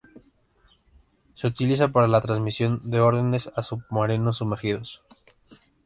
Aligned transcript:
Se 1.35 1.45
utiliza 1.45 1.89
para 1.89 2.07
la 2.07 2.21
transmisión 2.21 2.81
de 2.89 3.01
órdenes 3.01 3.51
a 3.55 3.61
submarinos 3.61 4.37
sumergidos. 4.37 5.03